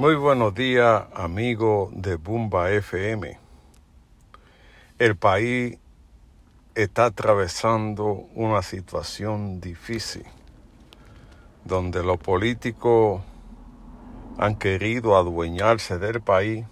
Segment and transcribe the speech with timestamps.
[0.00, 3.38] Muy buenos días, amigo de Bumba FM.
[4.98, 5.76] El país
[6.74, 10.24] está atravesando una situación difícil,
[11.66, 13.20] donde los políticos
[14.38, 16.64] han querido adueñarse del país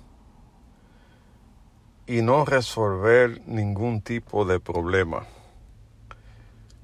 [2.07, 5.27] y no resolver ningún tipo de problema.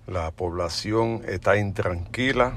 [0.06, 2.52] La población está intranquila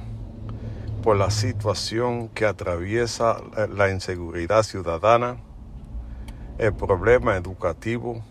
[1.08, 5.38] por la situación que atraviesa la inseguridad ciudadana,
[6.58, 8.22] el problema educativo,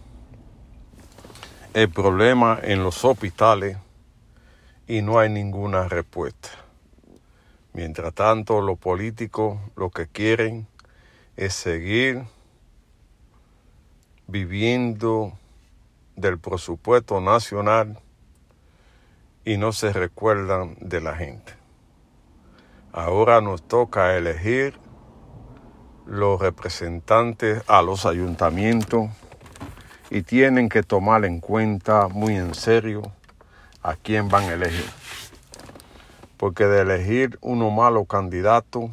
[1.72, 3.78] el problema en los hospitales
[4.86, 6.50] y no hay ninguna respuesta.
[7.72, 10.66] Mientras tanto, los políticos lo que quieren
[11.38, 12.24] es seguir
[14.26, 15.32] viviendo
[16.14, 17.98] del presupuesto nacional
[19.46, 21.55] y no se recuerdan de la gente.
[22.96, 24.72] Ahora nos toca elegir
[26.06, 29.10] los representantes a los ayuntamientos
[30.08, 33.12] y tienen que tomar en cuenta muy en serio
[33.82, 34.88] a quién van a elegir.
[36.38, 38.88] Porque de elegir uno malo candidato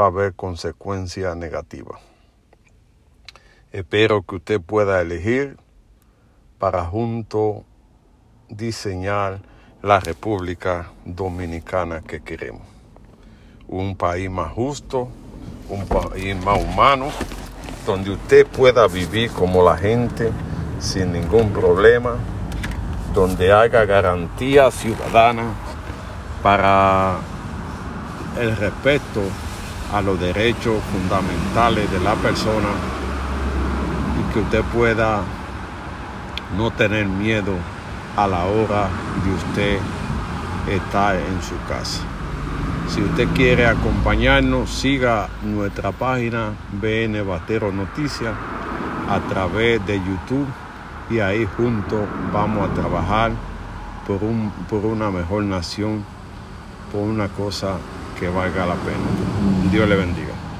[0.00, 2.00] va a haber consecuencias negativas.
[3.72, 5.56] Espero que usted pueda elegir
[6.60, 7.64] para junto
[8.48, 9.42] diseñar
[9.82, 12.72] la República Dominicana que queremos
[13.72, 15.08] un país más justo,
[15.70, 17.06] un país más humano,
[17.86, 20.30] donde usted pueda vivir como la gente
[20.78, 22.16] sin ningún problema,
[23.14, 25.44] donde haya garantía ciudadana
[26.42, 27.16] para
[28.38, 29.22] el respeto
[29.94, 32.68] a los derechos fundamentales de la persona
[34.20, 35.22] y que usted pueda
[36.58, 37.54] no tener miedo
[38.16, 38.88] a la hora
[39.24, 39.78] de usted
[40.68, 42.02] estar en su casa.
[42.88, 48.34] Si usted quiere acompañarnos, siga nuestra página BN Batero Noticias
[49.08, 50.46] a través de YouTube
[51.10, 52.00] y ahí juntos
[52.32, 53.32] vamos a trabajar
[54.06, 56.04] por, un, por una mejor nación,
[56.90, 57.76] por una cosa
[58.18, 59.70] que valga la pena.
[59.70, 60.31] Dios le bendiga.